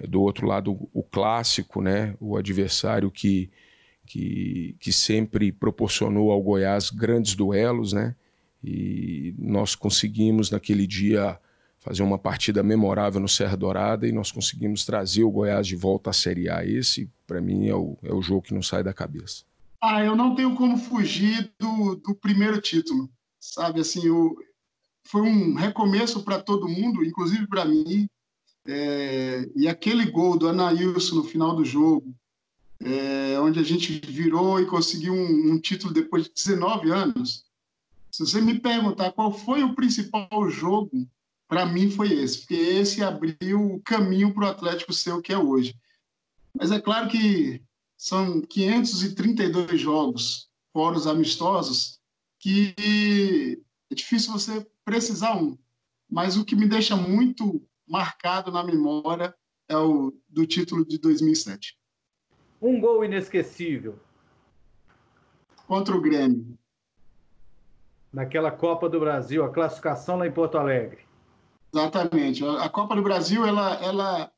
do 0.09 0.23
outro 0.23 0.47
lado 0.47 0.89
o 0.95 1.03
clássico, 1.03 1.83
né? 1.83 2.15
o 2.19 2.39
adversário 2.39 3.11
que, 3.11 3.51
que, 4.07 4.75
que 4.81 4.93
sempre 4.93 5.53
proporcionou 5.53 6.33
ao 6.33 6.43
Goiás 6.43 6.89
grandes 6.89 7.35
duelos. 7.35 7.93
Né? 7.93 8.17
E 8.65 9.35
nós 9.39 9.75
conseguimos 9.75 10.51
naquele 10.51 10.87
dia 10.87 11.39
fazer 11.81 12.03
uma 12.03 12.19
partida 12.19 12.63
memorável 12.63 13.21
no 13.21 13.29
Serra 13.29 13.57
Dourada 13.57 14.07
e 14.07 14.13
nós 14.13 14.31
conseguimos 14.31 14.85
trazer 14.85 15.25
o 15.25 15.31
Goiás 15.31 15.67
de 15.67 15.75
volta 15.75 16.11
à 16.11 16.13
Série 16.13 16.49
A. 16.49 16.65
Esse, 16.65 17.11
para 17.27 17.41
mim, 17.41 17.69
é 17.69 17.75
o, 17.75 17.97
é 18.03 18.13
o 18.13 18.21
jogo 18.21 18.43
que 18.43 18.55
não 18.55 18.63
sai 18.63 18.85
da 18.85 18.93
cabeça. 18.93 19.45
Ah, 19.81 20.05
eu 20.05 20.15
não 20.15 20.35
tenho 20.35 20.55
como 20.55 20.77
fugir 20.77 21.51
do, 21.59 21.97
do 21.97 22.15
primeiro 22.15 22.61
título, 22.61 23.11
sabe? 23.41 23.81
Assim, 23.81 24.03
foi 25.05 25.23
um 25.23 25.55
recomeço 25.55 26.23
para 26.23 26.39
todo 26.39 26.69
mundo, 26.69 27.03
inclusive 27.03 27.47
para 27.47 27.65
mim. 27.65 28.07
É, 28.67 29.49
e 29.57 29.67
aquele 29.67 30.05
gol 30.11 30.37
do 30.37 30.47
Anailson 30.47 31.17
no 31.17 31.25
final 31.25 31.57
do 31.57 31.65
jogo, 31.65 32.15
é, 32.79 33.41
onde 33.41 33.59
a 33.59 33.63
gente 33.63 34.01
virou 34.07 34.61
e 34.61 34.67
conseguiu 34.67 35.15
um, 35.15 35.53
um 35.53 35.59
título 35.59 35.95
depois 35.95 36.25
de 36.25 36.33
19 36.35 36.91
anos. 36.91 37.47
Se 38.11 38.27
você 38.27 38.39
me 38.39 38.61
perguntar 38.61 39.13
qual 39.13 39.33
foi 39.33 39.63
o 39.63 39.75
principal 39.75 40.29
jogo 40.51 41.09
para 41.51 41.67
mim 41.67 41.91
foi 41.91 42.13
esse, 42.13 42.39
porque 42.39 42.55
esse 42.55 43.03
abriu 43.03 43.75
o 43.75 43.83
caminho 43.83 44.33
para 44.33 44.45
o 44.45 44.49
Atlético 44.49 44.93
ser 44.93 45.11
o 45.11 45.21
que 45.21 45.33
é 45.33 45.37
hoje. 45.37 45.75
Mas 46.57 46.71
é 46.71 46.81
claro 46.81 47.09
que 47.09 47.61
são 47.97 48.41
532 48.41 49.81
jogos, 49.81 50.49
fora 50.73 50.97
os 50.97 51.09
amistosos, 51.09 51.99
que 52.39 52.73
é 53.91 53.95
difícil 53.97 54.33
você 54.33 54.65
precisar 54.85 55.35
um. 55.35 55.59
Mas 56.09 56.37
o 56.37 56.45
que 56.45 56.55
me 56.55 56.69
deixa 56.69 56.95
muito 56.95 57.61
marcado 57.85 58.53
na 58.53 58.63
memória 58.63 59.35
é 59.69 59.77
o 59.77 60.15
do 60.29 60.47
título 60.47 60.85
de 60.87 60.99
2007. 60.99 61.77
Um 62.63 62.81
gol 62.81 63.05
inesquecível. 63.05 63.99
Contra 65.67 65.97
o 65.97 66.01
Grêmio. 66.01 66.57
Naquela 68.13 68.53
Copa 68.53 68.89
do 68.89 69.01
Brasil, 69.01 69.45
a 69.45 69.51
classificação 69.51 70.17
lá 70.17 70.29
em 70.29 70.33
Porto 70.33 70.57
Alegre. 70.57 71.10
Exatamente. 71.73 72.45
A 72.45 72.69
Copa 72.69 72.97
do 72.97 73.03
Brasil, 73.03 73.47
ela, 73.47 73.75
ela 73.77 74.33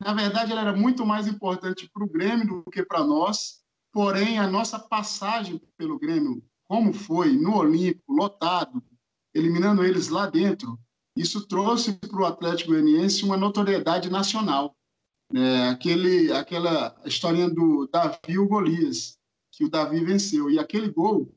na 0.00 0.14
verdade, 0.14 0.50
ela 0.50 0.62
era 0.62 0.76
muito 0.76 1.04
mais 1.04 1.28
importante 1.28 1.88
para 1.92 2.02
o 2.02 2.08
Grêmio 2.08 2.62
do 2.64 2.70
que 2.70 2.82
para 2.82 3.04
nós. 3.04 3.60
Porém, 3.92 4.38
a 4.38 4.46
nossa 4.46 4.78
passagem 4.78 5.60
pelo 5.76 5.98
Grêmio, 5.98 6.42
como 6.66 6.92
foi 6.92 7.32
no 7.32 7.56
Olímpico, 7.56 8.12
lotado, 8.12 8.82
eliminando 9.34 9.84
eles 9.84 10.08
lá 10.08 10.26
dentro, 10.26 10.78
isso 11.14 11.46
trouxe 11.46 11.92
para 11.92 12.20
o 12.20 12.24
Atlético 12.24 12.70
Goianiense 12.70 13.24
uma 13.24 13.36
notoriedade 13.36 14.08
nacional. 14.08 14.74
É, 15.34 15.68
aquele, 15.68 16.32
aquela 16.32 16.96
historinha 17.04 17.50
do 17.50 17.86
Davi 17.92 18.18
e 18.28 18.38
o 18.38 18.48
Golias, 18.48 19.18
que 19.52 19.64
o 19.64 19.70
Davi 19.70 20.02
venceu. 20.02 20.50
E 20.50 20.58
aquele 20.58 20.88
gol, 20.88 21.30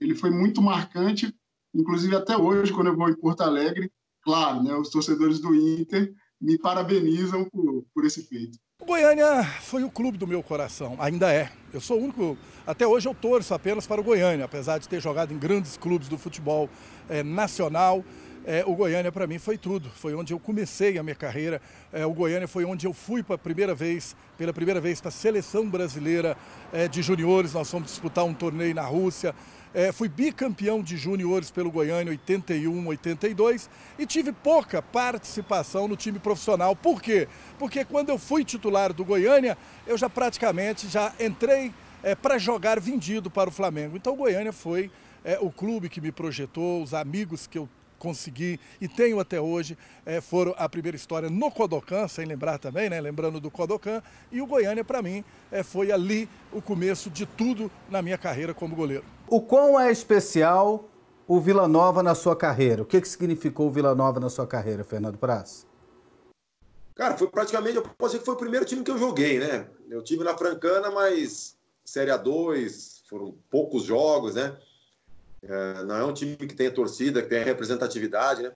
ele 0.00 0.14
foi 0.14 0.30
muito 0.30 0.62
marcante, 0.62 1.34
inclusive 1.74 2.14
até 2.14 2.36
hoje, 2.36 2.72
quando 2.72 2.88
eu 2.88 2.96
vou 2.96 3.08
em 3.08 3.16
Porto 3.16 3.40
Alegre, 3.40 3.90
claro, 4.24 4.62
né, 4.62 4.74
os 4.74 4.90
torcedores 4.90 5.38
do 5.38 5.54
Inter 5.54 6.12
me 6.40 6.58
parabenizam 6.58 7.44
por, 7.50 7.84
por 7.94 8.04
esse 8.04 8.26
feito. 8.26 8.58
O 8.80 8.86
Goiânia 8.86 9.44
foi 9.62 9.84
o 9.84 9.90
clube 9.90 10.18
do 10.18 10.26
meu 10.26 10.42
coração, 10.42 10.96
ainda 10.98 11.32
é. 11.32 11.50
Eu 11.72 11.80
sou 11.80 11.98
o 11.98 12.04
único, 12.04 12.36
até 12.66 12.86
hoje 12.86 13.08
eu 13.08 13.14
torço 13.14 13.54
apenas 13.54 13.86
para 13.86 14.00
o 14.00 14.04
Goiânia, 14.04 14.44
apesar 14.44 14.78
de 14.78 14.88
ter 14.88 15.00
jogado 15.00 15.32
em 15.32 15.38
grandes 15.38 15.76
clubes 15.76 16.08
do 16.08 16.18
futebol 16.18 16.68
é, 17.08 17.22
nacional. 17.22 18.04
É, 18.46 18.62
o 18.66 18.74
Goiânia 18.74 19.10
para 19.10 19.26
mim 19.26 19.38
foi 19.38 19.56
tudo, 19.56 19.88
foi 19.88 20.14
onde 20.14 20.34
eu 20.34 20.38
comecei 20.38 20.98
a 20.98 21.02
minha 21.02 21.14
carreira. 21.14 21.62
É, 21.90 22.04
o 22.04 22.12
Goiânia 22.12 22.46
foi 22.46 22.66
onde 22.66 22.86
eu 22.86 22.92
fui 22.92 23.22
para 23.22 23.38
primeira 23.38 23.74
vez, 23.74 24.14
pela 24.36 24.52
primeira 24.52 24.82
vez 24.82 25.00
para 25.00 25.08
a 25.08 25.12
seleção 25.12 25.66
brasileira 25.66 26.36
é, 26.70 26.86
de 26.86 27.00
juniores. 27.00 27.54
Nós 27.54 27.70
fomos 27.70 27.90
disputar 27.90 28.22
um 28.24 28.34
torneio 28.34 28.74
na 28.74 28.82
Rússia. 28.82 29.34
É, 29.72 29.90
fui 29.92 30.08
bicampeão 30.08 30.82
de 30.82 30.96
juniores 30.96 31.50
pelo 31.50 31.70
Goiânia 31.70 32.10
81, 32.10 32.86
82 32.86 33.70
e 33.98 34.06
tive 34.06 34.30
pouca 34.30 34.82
participação 34.82 35.88
no 35.88 35.96
time 35.96 36.18
profissional. 36.18 36.76
Por 36.76 37.00
quê? 37.00 37.26
Porque 37.58 37.82
quando 37.82 38.10
eu 38.10 38.18
fui 38.18 38.44
titular 38.44 38.92
do 38.92 39.06
Goiânia, 39.06 39.56
eu 39.86 39.96
já 39.96 40.10
praticamente 40.10 40.86
já 40.86 41.14
entrei 41.18 41.72
é, 42.02 42.14
para 42.14 42.36
jogar 42.36 42.78
vendido 42.78 43.30
para 43.30 43.48
o 43.48 43.52
Flamengo. 43.52 43.96
Então 43.96 44.12
o 44.12 44.16
Goiânia 44.16 44.52
foi 44.52 44.90
é, 45.24 45.38
o 45.40 45.50
clube 45.50 45.88
que 45.88 46.00
me 46.00 46.12
projetou, 46.12 46.82
os 46.82 46.92
amigos 46.92 47.46
que 47.46 47.56
eu 47.56 47.66
consegui 48.04 48.60
e 48.80 48.86
tenho 48.86 49.18
até 49.18 49.40
hoje, 49.40 49.78
é, 50.04 50.20
foram 50.20 50.54
a 50.58 50.68
primeira 50.68 50.94
história 50.94 51.30
no 51.30 51.50
Kodokan, 51.50 52.06
sem 52.06 52.26
lembrar 52.26 52.58
também, 52.58 52.90
né? 52.90 53.00
Lembrando 53.00 53.40
do 53.40 53.50
Kodokan. 53.50 54.02
E 54.30 54.42
o 54.42 54.46
Goiânia, 54.46 54.84
para 54.84 55.00
mim, 55.00 55.24
é, 55.50 55.62
foi 55.62 55.90
ali 55.90 56.28
o 56.52 56.60
começo 56.60 57.08
de 57.08 57.24
tudo 57.24 57.70
na 57.88 58.02
minha 58.02 58.18
carreira 58.18 58.52
como 58.52 58.76
goleiro. 58.76 59.04
O 59.26 59.40
quão 59.40 59.80
é 59.80 59.90
especial 59.90 60.86
o 61.26 61.40
Vila 61.40 61.66
Nova 61.66 62.02
na 62.02 62.14
sua 62.14 62.36
carreira? 62.36 62.82
O 62.82 62.84
que, 62.84 63.00
que 63.00 63.08
significou 63.08 63.68
o 63.68 63.70
Vila 63.70 63.94
Nova 63.94 64.20
na 64.20 64.28
sua 64.28 64.46
carreira, 64.46 64.84
Fernando 64.84 65.16
Praz? 65.16 65.66
Cara, 66.94 67.16
foi 67.16 67.28
praticamente, 67.28 67.76
eu 67.76 67.82
posso 67.82 68.12
dizer 68.12 68.18
que 68.18 68.26
foi 68.26 68.34
o 68.34 68.38
primeiro 68.38 68.66
time 68.66 68.84
que 68.84 68.90
eu 68.90 68.98
joguei, 68.98 69.38
né? 69.38 69.66
Eu 69.88 70.02
tive 70.02 70.22
na 70.22 70.36
Francana, 70.36 70.90
mas 70.90 71.56
Série 71.84 72.10
A2, 72.10 73.02
foram 73.08 73.34
poucos 73.50 73.84
jogos, 73.84 74.34
né? 74.34 74.56
É, 75.46 75.84
não 75.84 75.96
é 75.96 76.04
um 76.04 76.14
time 76.14 76.36
que 76.36 76.54
tenha 76.54 76.70
torcida, 76.70 77.22
que 77.22 77.28
tenha 77.28 77.44
representatividade, 77.44 78.42
né? 78.42 78.52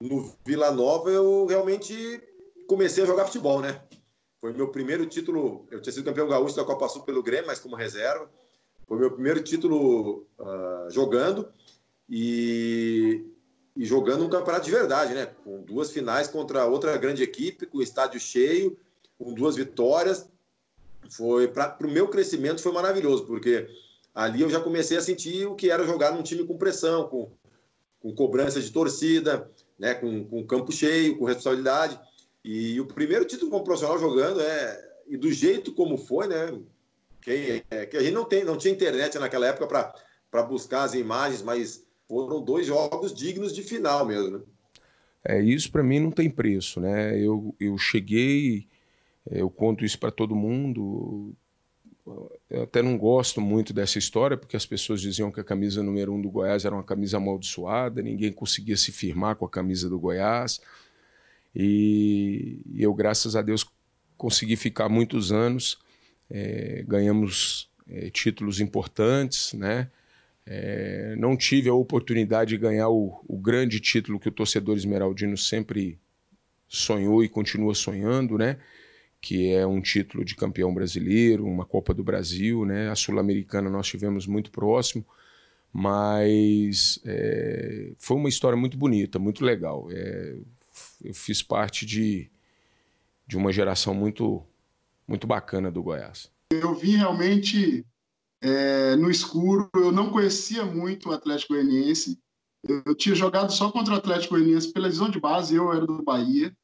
No 0.00 0.34
Vila 0.44 0.70
Nova 0.70 1.10
eu 1.10 1.46
realmente 1.46 2.22
comecei 2.66 3.02
a 3.02 3.06
jogar 3.06 3.24
futebol, 3.24 3.60
né? 3.60 3.80
Foi 4.40 4.52
meu 4.52 4.68
primeiro 4.68 5.06
título. 5.06 5.66
Eu 5.70 5.80
tinha 5.80 5.92
sido 5.92 6.04
campeão 6.04 6.28
gaúcho 6.28 6.54
da 6.54 6.64
Copa 6.64 6.88
Sul 6.88 7.02
pelo 7.02 7.22
Grêmio, 7.22 7.46
mas 7.46 7.58
como 7.58 7.74
reserva. 7.74 8.30
Foi 8.86 8.98
meu 8.98 9.10
primeiro 9.10 9.42
título 9.42 10.26
uh, 10.38 10.90
jogando 10.90 11.48
e, 12.08 13.24
e, 13.74 13.84
jogando 13.84 14.24
um 14.24 14.30
campeonato 14.30 14.66
de 14.66 14.70
verdade, 14.70 15.14
né? 15.14 15.26
Com 15.26 15.62
duas 15.62 15.90
finais 15.90 16.28
contra 16.28 16.66
outra 16.66 16.96
grande 16.96 17.22
equipe, 17.22 17.66
com 17.66 17.78
o 17.78 17.82
estádio 17.82 18.20
cheio, 18.20 18.78
com 19.18 19.32
duas 19.32 19.56
vitórias. 19.56 20.28
Foi 21.10 21.48
para 21.48 21.76
o 21.82 21.90
meu 21.90 22.08
crescimento 22.08 22.62
foi 22.62 22.72
maravilhoso, 22.72 23.24
porque 23.26 23.68
ali 24.16 24.40
eu 24.40 24.48
já 24.48 24.58
comecei 24.58 24.96
a 24.96 25.02
sentir 25.02 25.46
o 25.46 25.54
que 25.54 25.70
era 25.70 25.86
jogar 25.86 26.10
num 26.10 26.22
time 26.22 26.42
com 26.42 26.56
pressão, 26.56 27.06
com, 27.06 27.30
com 28.00 28.14
cobrança 28.14 28.58
de 28.62 28.72
torcida, 28.72 29.50
né, 29.78 29.92
com, 29.92 30.24
com 30.24 30.46
campo 30.46 30.72
cheio, 30.72 31.18
com 31.18 31.26
responsabilidade. 31.26 32.00
E 32.42 32.80
o 32.80 32.86
primeiro 32.86 33.26
título 33.26 33.50
como 33.50 33.62
profissional 33.62 33.98
jogando 33.98 34.40
é 34.40 34.86
e 35.06 35.18
do 35.18 35.30
jeito 35.30 35.74
como 35.74 35.98
foi, 35.98 36.26
né? 36.26 36.58
Que, 37.20 37.62
é, 37.70 37.86
que 37.86 37.96
a 37.96 38.02
gente 38.02 38.14
não 38.14 38.24
tem, 38.24 38.42
não 38.42 38.56
tinha 38.56 38.72
internet 38.72 39.18
naquela 39.18 39.48
época 39.48 39.92
para 40.30 40.42
buscar 40.42 40.84
as 40.84 40.94
imagens, 40.94 41.42
mas 41.42 41.84
foram 42.08 42.42
dois 42.42 42.66
jogos 42.66 43.14
dignos 43.14 43.52
de 43.52 43.62
final 43.62 44.06
mesmo. 44.06 44.38
Né? 44.38 44.44
É 45.24 45.40
isso 45.40 45.70
para 45.70 45.82
mim 45.82 46.00
não 46.00 46.10
tem 46.10 46.30
preço, 46.30 46.80
né? 46.80 47.18
Eu, 47.18 47.54
eu 47.60 47.76
cheguei, 47.76 48.66
eu 49.30 49.50
conto 49.50 49.84
isso 49.84 49.98
para 49.98 50.10
todo 50.10 50.34
mundo. 50.34 51.34
Eu 52.48 52.62
até 52.62 52.82
não 52.82 52.96
gosto 52.96 53.40
muito 53.40 53.72
dessa 53.72 53.98
história, 53.98 54.36
porque 54.36 54.56
as 54.56 54.64
pessoas 54.64 55.00
diziam 55.00 55.32
que 55.32 55.40
a 55.40 55.44
camisa 55.44 55.82
número 55.82 56.12
um 56.12 56.22
do 56.22 56.30
Goiás 56.30 56.64
era 56.64 56.74
uma 56.74 56.84
camisa 56.84 57.16
amaldiçoada, 57.16 58.00
ninguém 58.00 58.32
conseguia 58.32 58.76
se 58.76 58.92
firmar 58.92 59.34
com 59.34 59.44
a 59.44 59.50
camisa 59.50 59.88
do 59.88 59.98
Goiás. 59.98 60.60
E, 61.54 62.60
eu, 62.76 62.94
graças 62.94 63.34
a 63.34 63.42
Deus, 63.42 63.66
consegui 64.16 64.56
ficar 64.56 64.88
muitos 64.88 65.32
anos. 65.32 65.78
É, 66.30 66.84
ganhamos 66.86 67.70
é, 67.88 68.10
títulos 68.10 68.60
importantes, 68.60 69.52
né? 69.52 69.90
É, 70.44 71.16
não 71.18 71.36
tive 71.36 71.68
a 71.68 71.74
oportunidade 71.74 72.50
de 72.50 72.58
ganhar 72.58 72.88
o, 72.88 73.20
o, 73.26 73.36
grande 73.36 73.80
título 73.80 74.20
que 74.20 74.28
o 74.28 74.32
torcedor 74.32 74.76
esmeraldino 74.76 75.36
sempre 75.36 75.98
sonhou 76.68 77.24
e 77.24 77.28
continua 77.28 77.74
sonhando, 77.74 78.38
né? 78.38 78.58
Que 79.26 79.50
é 79.50 79.66
um 79.66 79.80
título 79.80 80.24
de 80.24 80.36
campeão 80.36 80.72
brasileiro, 80.72 81.44
uma 81.44 81.66
Copa 81.66 81.92
do 81.92 82.04
Brasil, 82.04 82.64
né? 82.64 82.88
A 82.88 82.94
Sul-Americana 82.94 83.68
nós 83.68 83.88
tivemos 83.88 84.24
muito 84.24 84.52
próximo, 84.52 85.04
mas 85.72 87.00
é, 87.04 87.92
foi 87.98 88.16
uma 88.16 88.28
história 88.28 88.56
muito 88.56 88.78
bonita, 88.78 89.18
muito 89.18 89.44
legal. 89.44 89.88
É, 89.90 90.36
eu 91.02 91.12
fiz 91.12 91.42
parte 91.42 91.84
de, 91.84 92.30
de 93.26 93.36
uma 93.36 93.52
geração 93.52 93.92
muito, 93.92 94.44
muito 95.08 95.26
bacana 95.26 95.72
do 95.72 95.82
Goiás. 95.82 96.30
Eu 96.52 96.72
vi 96.76 96.94
realmente 96.94 97.84
é, 98.40 98.94
no 98.94 99.10
escuro, 99.10 99.68
eu 99.74 99.90
não 99.90 100.10
conhecia 100.10 100.64
muito 100.64 101.08
o 101.08 101.12
Atlético 101.12 101.54
Goianiense. 101.54 102.16
Eu, 102.62 102.80
eu 102.86 102.94
tinha 102.94 103.16
jogado 103.16 103.50
só 103.50 103.72
contra 103.72 103.92
o 103.92 103.96
Atlético 103.96 104.36
Goianiense 104.36 104.72
pela 104.72 104.88
visão 104.88 105.10
de 105.10 105.18
base, 105.18 105.56
eu 105.56 105.72
era 105.72 105.84
do 105.84 106.00
Bahia 106.04 106.56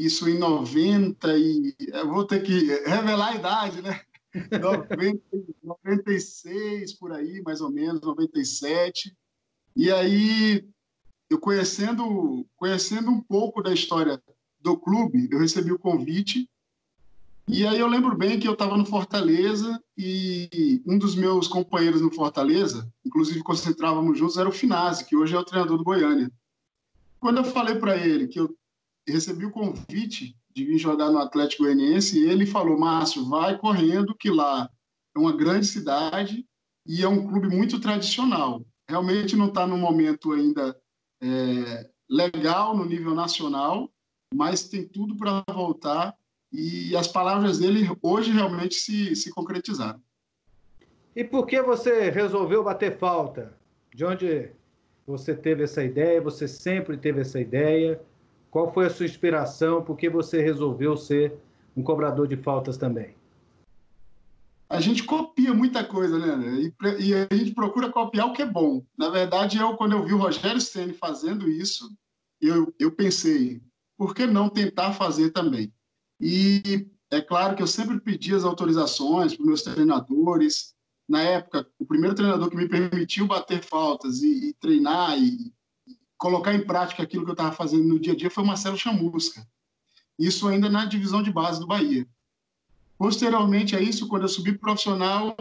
isso 0.00 0.28
em 0.28 0.38
90 0.38 1.36
e 1.38 1.74
eu 1.78 2.08
vou 2.08 2.24
ter 2.24 2.42
que 2.42 2.66
revelar 2.86 3.32
a 3.32 3.36
idade, 3.36 3.82
né? 3.82 4.00
90, 4.60 5.22
96 5.62 6.94
por 6.94 7.12
aí, 7.12 7.40
mais 7.42 7.60
ou 7.60 7.70
menos, 7.70 8.00
97. 8.00 9.16
E 9.76 9.90
aí 9.90 10.66
eu 11.30 11.38
conhecendo 11.38 12.46
conhecendo 12.56 13.10
um 13.10 13.20
pouco 13.20 13.62
da 13.62 13.72
história 13.72 14.20
do 14.60 14.76
clube, 14.76 15.28
eu 15.30 15.38
recebi 15.38 15.72
o 15.72 15.78
convite. 15.78 16.48
E 17.46 17.66
aí 17.66 17.78
eu 17.78 17.86
lembro 17.86 18.16
bem 18.16 18.40
que 18.40 18.48
eu 18.48 18.54
estava 18.54 18.76
no 18.76 18.86
Fortaleza 18.86 19.82
e 19.96 20.82
um 20.86 20.98
dos 20.98 21.14
meus 21.14 21.46
companheiros 21.46 22.00
no 22.00 22.10
Fortaleza, 22.10 22.90
inclusive 23.04 23.42
concentrávamos 23.42 24.18
juntos, 24.18 24.38
era 24.38 24.48
o 24.48 24.52
Finazzi, 24.52 25.04
que 25.04 25.14
hoje 25.14 25.34
é 25.34 25.38
o 25.38 25.44
treinador 25.44 25.76
do 25.76 25.84
Goiânia. 25.84 26.32
quando 27.20 27.38
eu 27.38 27.44
falei 27.44 27.74
para 27.74 27.96
ele 27.96 28.28
que 28.28 28.40
eu 28.40 28.56
recebi 29.06 29.46
o 29.46 29.50
convite 29.50 30.36
de 30.54 30.64
vir 30.64 30.78
jogar 30.78 31.10
no 31.10 31.18
Atlético 31.18 31.64
Goianiense, 31.64 32.24
ele 32.26 32.46
falou: 32.46 32.78
Márcio, 32.78 33.28
vai 33.28 33.58
correndo, 33.58 34.14
que 34.14 34.30
lá 34.30 34.70
é 35.14 35.18
uma 35.18 35.36
grande 35.36 35.66
cidade 35.66 36.46
e 36.86 37.02
é 37.02 37.08
um 37.08 37.26
clube 37.26 37.48
muito 37.48 37.80
tradicional. 37.80 38.64
Realmente 38.88 39.36
não 39.36 39.48
está 39.48 39.66
no 39.66 39.76
momento 39.76 40.32
ainda 40.32 40.76
é, 41.22 41.90
legal 42.08 42.76
no 42.76 42.84
nível 42.84 43.14
nacional, 43.14 43.90
mas 44.34 44.68
tem 44.68 44.86
tudo 44.86 45.16
para 45.16 45.44
voltar 45.52 46.14
e 46.52 46.96
as 46.96 47.08
palavras 47.08 47.58
dele 47.58 47.88
hoje 48.00 48.30
realmente 48.30 48.76
se, 48.76 49.16
se 49.16 49.30
concretizaram. 49.30 50.00
E 51.16 51.24
por 51.24 51.46
que 51.46 51.60
você 51.60 52.10
resolveu 52.10 52.62
bater 52.62 52.96
falta? 52.96 53.56
De 53.92 54.04
onde 54.04 54.50
você 55.06 55.34
teve 55.34 55.64
essa 55.64 55.82
ideia? 55.82 56.20
Você 56.20 56.46
sempre 56.46 56.96
teve 56.96 57.20
essa 57.20 57.40
ideia? 57.40 58.00
Qual 58.54 58.72
foi 58.72 58.86
a 58.86 58.90
sua 58.90 59.04
inspiração? 59.04 59.82
Por 59.82 59.96
que 59.96 60.08
você 60.08 60.40
resolveu 60.40 60.96
ser 60.96 61.36
um 61.76 61.82
cobrador 61.82 62.28
de 62.28 62.36
faltas 62.36 62.76
também? 62.76 63.16
A 64.68 64.80
gente 64.80 65.02
copia 65.02 65.52
muita 65.52 65.82
coisa, 65.82 66.20
né? 66.20 66.60
E, 66.60 66.72
e 67.04 67.14
a 67.14 67.34
gente 67.34 67.52
procura 67.52 67.90
copiar 67.90 68.28
o 68.28 68.32
que 68.32 68.42
é 68.42 68.46
bom. 68.46 68.86
Na 68.96 69.08
verdade, 69.08 69.58
eu, 69.58 69.76
quando 69.76 69.94
eu 69.94 70.04
vi 70.04 70.12
o 70.12 70.18
Rogério 70.18 70.60
Ceni 70.60 70.92
fazendo 70.92 71.50
isso, 71.50 71.92
eu, 72.40 72.72
eu 72.78 72.92
pensei, 72.92 73.60
por 73.98 74.14
que 74.14 74.24
não 74.24 74.48
tentar 74.48 74.92
fazer 74.92 75.30
também? 75.30 75.74
E 76.20 76.88
é 77.10 77.20
claro 77.20 77.56
que 77.56 77.62
eu 77.62 77.66
sempre 77.66 77.98
pedi 77.98 78.36
as 78.36 78.44
autorizações 78.44 79.34
para 79.34 79.44
meus 79.44 79.62
treinadores. 79.62 80.76
Na 81.08 81.20
época, 81.20 81.66
o 81.76 81.84
primeiro 81.84 82.14
treinador 82.14 82.48
que 82.48 82.56
me 82.56 82.68
permitiu 82.68 83.26
bater 83.26 83.64
faltas 83.64 84.22
e, 84.22 84.50
e 84.50 84.52
treinar 84.52 85.18
e, 85.18 85.52
colocar 86.24 86.54
em 86.54 86.64
prática 86.64 87.02
aquilo 87.02 87.22
que 87.22 87.32
eu 87.32 87.34
estava 87.34 87.52
fazendo 87.52 87.84
no 87.84 88.00
dia 88.00 88.14
a 88.14 88.16
dia 88.16 88.30
foi 88.30 88.42
o 88.42 88.46
Marcelo 88.46 88.78
Chamusca. 88.78 89.46
Isso 90.18 90.48
ainda 90.48 90.70
na 90.70 90.86
divisão 90.86 91.22
de 91.22 91.30
base 91.30 91.60
do 91.60 91.66
Bahia. 91.66 92.08
Posteriormente 92.96 93.76
a 93.76 93.80
isso, 93.80 94.08
quando 94.08 94.22
eu 94.22 94.28
subi 94.28 94.56
profissional, 94.56 95.36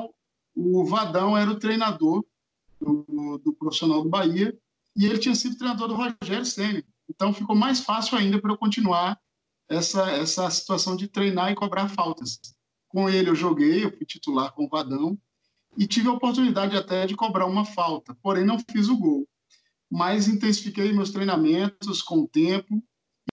o 0.53 0.83
Vadão 0.83 1.37
era 1.37 1.49
o 1.49 1.57
treinador 1.57 2.25
do, 2.81 3.39
do, 3.41 3.53
profissional 3.53 4.03
do 4.03 4.09
Bahia 4.09 4.53
e 4.93 5.05
ele 5.05 5.17
tinha 5.19 5.33
sido 5.33 5.57
treinador 5.57 5.87
do 5.87 5.95
Rogério 5.95 6.45
Ceni. 6.45 6.85
Então 7.09 7.33
ficou 7.33 7.55
mais 7.55 7.79
fácil 7.79 8.17
ainda 8.17 8.41
para 8.41 8.51
eu 8.51 8.57
continuar 8.57 9.17
essa, 9.69 10.11
essa 10.11 10.49
situação 10.49 10.97
de 10.97 11.07
treinar 11.07 11.49
e 11.49 11.55
cobrar 11.55 11.87
faltas. 11.87 12.41
Com 12.89 13.09
ele 13.09 13.29
eu 13.29 13.35
joguei, 13.35 13.85
eu 13.85 13.97
fui 13.97 14.05
titular 14.05 14.51
com 14.51 14.65
o 14.65 14.69
Vadão 14.69 15.17
e 15.77 15.87
tive 15.87 16.09
a 16.09 16.13
oportunidade 16.13 16.75
até 16.75 17.07
de 17.07 17.15
cobrar 17.15 17.45
uma 17.45 17.63
falta, 17.63 18.13
porém 18.21 18.43
não 18.43 18.59
fiz 18.59 18.89
o 18.89 18.97
gol. 18.97 19.25
Mas 19.91 20.27
intensifiquei 20.27 20.91
meus 20.91 21.11
treinamentos 21.11 22.01
com 22.01 22.19
o 22.19 22.27
tempo 22.27 22.83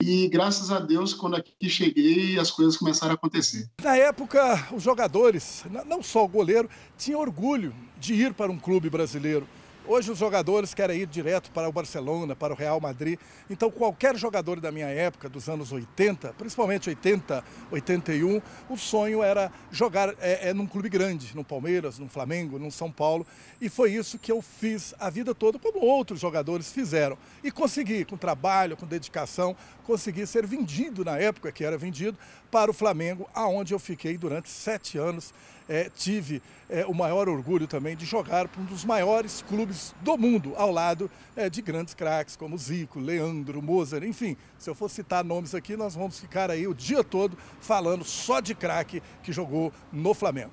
e 0.02 0.28
graças 0.28 0.71
a 0.71 0.78
Deus, 0.78 1.12
quando 1.12 1.37
aqui 1.37 1.69
cheguei, 1.69 2.38
as 2.38 2.50
coisas 2.50 2.76
começaram 2.76 3.12
a 3.12 3.14
acontecer. 3.14 3.69
Na 3.83 3.97
época, 3.97 4.69
os 4.73 4.83
jogadores, 4.83 5.64
não 5.87 6.02
só 6.02 6.25
o 6.25 6.28
goleiro, 6.28 6.71
tinham 6.97 7.21
orgulho 7.21 7.75
de 7.99 8.14
ir 8.14 8.33
para 8.33 8.50
um 8.50 8.59
clube 8.59 8.88
brasileiro. 8.88 9.47
Hoje 9.87 10.12
os 10.12 10.18
jogadores 10.18 10.75
querem 10.75 11.00
ir 11.00 11.06
direto 11.06 11.50
para 11.50 11.68
o 11.68 11.72
Barcelona, 11.72 12.37
para 12.37 12.52
o 12.52 12.56
Real 12.56 12.80
Madrid. 12.80 13.18
Então 13.49 13.70
qualquer 13.70 14.14
jogador 14.14 14.60
da 14.60 14.70
minha 14.70 14.87
época, 14.87 15.28
dos 15.28 15.49
anos 15.49 15.72
80, 15.72 16.34
principalmente 16.34 16.88
80, 16.88 17.42
81, 17.70 18.42
o 18.68 18.76
sonho 18.76 19.22
era 19.22 19.50
jogar 19.70 20.14
é, 20.20 20.50
é, 20.50 20.54
num 20.54 20.66
clube 20.66 20.88
grande, 20.88 21.34
no 21.34 21.42
Palmeiras, 21.42 21.99
no 21.99 22.08
Flamengo, 22.08 22.58
no 22.58 22.70
São 22.70 22.92
Paulo. 22.92 23.26
E 23.60 23.68
foi 23.68 23.92
isso 23.92 24.18
que 24.18 24.30
eu 24.30 24.42
fiz 24.42 24.94
a 24.99 25.08
vida 25.08 25.34
toda, 25.34 25.58
como 25.58 25.80
outros 25.84 26.20
jogadores 26.20 26.70
fizeram. 26.70 27.16
E 27.42 27.50
consegui, 27.50 28.04
com 28.04 28.16
trabalho, 28.16 28.76
com 28.76 28.87
dedicação, 28.87 29.56
consegui 29.84 30.26
ser 30.26 30.46
vendido 30.46 31.04
na 31.04 31.18
época 31.18 31.50
que 31.50 31.64
era 31.64 31.78
vendido 31.78 32.18
para 32.50 32.70
o 32.70 32.75
Flamengo, 32.75 33.28
aonde 33.34 33.72
eu 33.72 33.78
fiquei 33.78 34.18
durante 34.18 34.50
sete 34.50 34.99
anos 34.99 35.32
é, 35.71 35.89
tive 35.89 36.43
é, 36.69 36.85
o 36.85 36.93
maior 36.93 37.29
orgulho 37.29 37.69
também 37.69 37.97
de 37.97 38.05
jogar 38.05 38.49
para 38.49 38.61
um 38.61 38.65
dos 38.65 38.85
maiores 38.85 39.45
clubes 39.49 39.95
do 40.00 40.19
mundo, 40.19 40.52
ao 40.56 40.73
lado 40.73 41.09
é, 41.37 41.49
de 41.49 41.63
grandes 41.63 41.95
craques 41.95 42.35
como 42.35 42.59
Zico, 42.59 42.99
Leandro, 42.99 43.63
Mozart, 43.63 44.02
enfim. 44.02 44.37
Se 44.59 44.69
eu 44.69 44.75
for 44.75 44.91
citar 44.91 45.25
nomes 45.25 45.54
aqui, 45.54 45.76
nós 45.76 45.95
vamos 45.95 46.19
ficar 46.19 46.50
aí 46.50 46.67
o 46.67 46.75
dia 46.75 47.04
todo 47.04 47.39
falando 47.61 48.02
só 48.02 48.41
de 48.41 48.52
craque 48.52 49.00
que 49.23 49.33
jogou 49.33 49.73
no 49.93 50.13
Flamengo. 50.13 50.50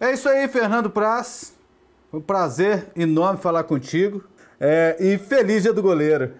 É 0.00 0.12
isso 0.12 0.30
aí, 0.30 0.48
Fernando 0.48 0.88
Praz. 0.88 1.54
Foi 2.10 2.20
um 2.20 2.22
prazer 2.22 2.90
enorme 2.96 3.38
falar 3.38 3.64
contigo. 3.64 4.24
É, 4.58 4.96
e 4.98 5.18
feliz 5.18 5.62
dia 5.62 5.74
do 5.74 5.82
goleiro. 5.82 6.34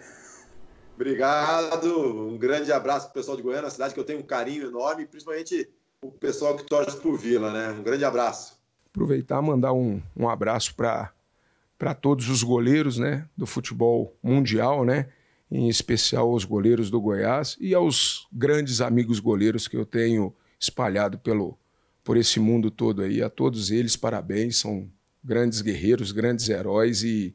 Obrigado, 0.94 2.28
um 2.28 2.38
grande 2.38 2.72
abraço 2.72 3.06
para 3.06 3.10
o 3.10 3.14
pessoal 3.14 3.36
de 3.36 3.42
Goiânia, 3.42 3.64
uma 3.64 3.70
cidade 3.70 3.92
que 3.92 4.00
eu 4.00 4.04
tenho 4.04 4.20
um 4.20 4.22
carinho 4.22 4.68
enorme, 4.68 5.04
principalmente 5.04 5.68
o 6.08 6.10
pessoal 6.10 6.56
que 6.56 6.64
torce 6.64 6.96
por 7.00 7.18
Vila, 7.18 7.52
né? 7.52 7.70
Um 7.70 7.82
grande 7.82 8.04
abraço. 8.04 8.58
Aproveitar 8.90 9.40
mandar 9.42 9.72
um, 9.72 10.00
um 10.16 10.28
abraço 10.28 10.74
para 10.74 11.94
todos 11.94 12.28
os 12.28 12.42
goleiros 12.42 12.98
né, 12.98 13.28
do 13.36 13.46
futebol 13.46 14.16
mundial, 14.22 14.84
né? 14.84 15.08
em 15.50 15.68
especial 15.68 16.30
aos 16.30 16.44
goleiros 16.44 16.90
do 16.90 17.00
Goiás 17.00 17.56
e 17.60 17.74
aos 17.74 18.26
grandes 18.32 18.80
amigos 18.80 19.20
goleiros 19.20 19.68
que 19.68 19.76
eu 19.76 19.86
tenho 19.86 20.34
espalhado 20.58 21.18
pelo, 21.18 21.56
por 22.02 22.16
esse 22.16 22.40
mundo 22.40 22.70
todo 22.70 23.02
aí. 23.02 23.22
A 23.22 23.30
todos 23.30 23.70
eles, 23.70 23.96
parabéns, 23.96 24.56
são 24.56 24.90
grandes 25.22 25.60
guerreiros, 25.60 26.10
grandes 26.12 26.48
heróis 26.48 27.02
e, 27.04 27.34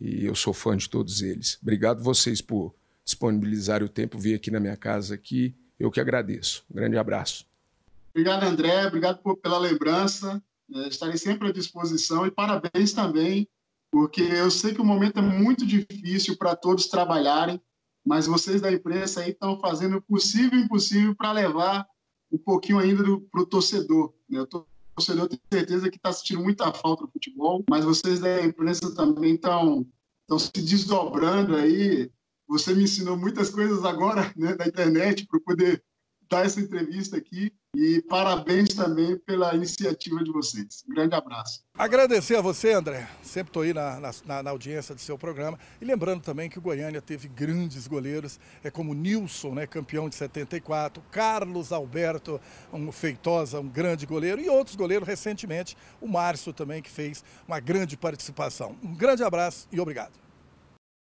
e 0.00 0.26
eu 0.26 0.34
sou 0.34 0.52
fã 0.52 0.76
de 0.76 0.90
todos 0.90 1.22
eles. 1.22 1.58
Obrigado 1.62 2.02
vocês 2.02 2.42
por 2.42 2.74
disponibilizar 3.04 3.82
o 3.82 3.88
tempo, 3.88 4.18
vir 4.18 4.34
aqui 4.34 4.50
na 4.50 4.60
minha 4.60 4.76
casa 4.76 5.14
aqui. 5.14 5.54
Eu 5.78 5.90
que 5.90 6.00
agradeço. 6.00 6.64
Um 6.70 6.74
grande 6.74 6.98
abraço. 6.98 7.46
Obrigado, 8.14 8.44
André. 8.44 8.86
Obrigado 8.86 9.20
por, 9.20 9.36
pela 9.38 9.58
lembrança. 9.58 10.40
É, 10.72 10.88
estarei 10.88 11.18
sempre 11.18 11.48
à 11.48 11.52
disposição 11.52 12.24
e 12.24 12.30
parabéns 12.30 12.92
também, 12.92 13.48
porque 13.90 14.22
eu 14.22 14.50
sei 14.50 14.72
que 14.72 14.80
o 14.80 14.84
momento 14.84 15.18
é 15.18 15.22
muito 15.22 15.66
difícil 15.66 16.38
para 16.38 16.54
todos 16.54 16.86
trabalharem, 16.86 17.60
mas 18.06 18.26
vocês 18.26 18.60
da 18.60 18.72
imprensa 18.72 19.28
estão 19.28 19.58
fazendo 19.58 19.96
o 19.96 20.02
possível 20.02 20.58
e 20.58 20.62
o 20.62 20.64
impossível 20.64 21.14
para 21.16 21.32
levar 21.32 21.84
um 22.30 22.38
pouquinho 22.38 22.78
ainda 22.78 23.02
para 23.30 23.42
o 23.42 23.46
torcedor. 23.46 24.14
Né? 24.28 24.40
O 24.40 24.46
torcedor 24.94 25.28
tem 25.28 25.40
certeza 25.52 25.90
que 25.90 25.96
está 25.96 26.12
sentindo 26.12 26.42
muita 26.42 26.72
falta 26.72 27.04
do 27.04 27.12
futebol, 27.12 27.64
mas 27.68 27.84
vocês 27.84 28.20
da 28.20 28.44
imprensa 28.44 28.94
também 28.94 29.34
estão 29.34 29.84
se 30.38 30.52
desdobrando 30.52 31.56
aí. 31.56 32.10
Você 32.46 32.74
me 32.74 32.84
ensinou 32.84 33.16
muitas 33.16 33.50
coisas 33.50 33.84
agora 33.84 34.32
né, 34.36 34.54
da 34.54 34.66
internet 34.66 35.26
para 35.26 35.40
poder 35.40 35.82
dar 36.28 36.46
essa 36.46 36.60
entrevista 36.60 37.16
aqui 37.16 37.52
e 37.74 38.00
parabéns 38.02 38.68
também 38.68 39.18
pela 39.18 39.54
iniciativa 39.54 40.22
de 40.22 40.30
vocês. 40.30 40.84
Um 40.88 40.94
grande 40.94 41.14
abraço. 41.14 41.64
Agradecer 41.76 42.36
a 42.36 42.40
você, 42.40 42.72
André. 42.72 43.08
Sempre 43.22 43.50
estou 43.50 43.62
aí 43.62 43.74
na, 43.74 44.00
na, 44.24 44.42
na, 44.42 44.50
audiência 44.50 44.94
do 44.94 45.00
seu 45.00 45.18
programa. 45.18 45.58
E 45.80 45.84
lembrando 45.84 46.22
também 46.22 46.48
que 46.48 46.58
o 46.58 46.62
Goiânia 46.62 47.02
teve 47.02 47.26
grandes 47.26 47.88
goleiros, 47.88 48.38
é 48.62 48.70
como 48.70 48.94
Nilson, 48.94 49.54
né, 49.54 49.66
campeão 49.66 50.08
de 50.08 50.14
74, 50.14 51.02
Carlos 51.10 51.72
Alberto, 51.72 52.40
um 52.72 52.92
Feitosa, 52.92 53.58
um 53.58 53.68
grande 53.68 54.06
goleiro, 54.06 54.40
e 54.40 54.48
outros 54.48 54.76
goleiros 54.76 55.08
recentemente, 55.08 55.76
o 56.00 56.06
Márcio 56.06 56.52
também, 56.52 56.80
que 56.80 56.90
fez 56.90 57.24
uma 57.46 57.58
grande 57.58 57.96
participação. 57.96 58.76
Um 58.82 58.94
grande 58.94 59.24
abraço 59.24 59.66
e 59.72 59.80
obrigado. 59.80 60.23